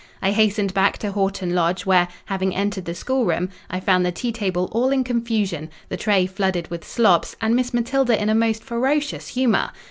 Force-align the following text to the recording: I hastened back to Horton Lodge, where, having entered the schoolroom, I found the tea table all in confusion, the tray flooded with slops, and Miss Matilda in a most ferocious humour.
I 0.19 0.31
hastened 0.31 0.73
back 0.73 0.97
to 0.97 1.11
Horton 1.11 1.53
Lodge, 1.53 1.85
where, 1.85 2.07
having 2.25 2.55
entered 2.55 2.85
the 2.85 2.95
schoolroom, 2.95 3.51
I 3.69 3.79
found 3.79 4.03
the 4.03 4.11
tea 4.11 4.31
table 4.31 4.67
all 4.71 4.89
in 4.89 5.03
confusion, 5.03 5.69
the 5.89 5.95
tray 5.95 6.25
flooded 6.25 6.69
with 6.71 6.83
slops, 6.83 7.35
and 7.39 7.55
Miss 7.55 7.71
Matilda 7.71 8.19
in 8.19 8.27
a 8.27 8.33
most 8.33 8.63
ferocious 8.63 9.27
humour. 9.27 9.69